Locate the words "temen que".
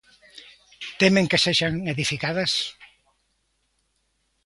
1.01-1.41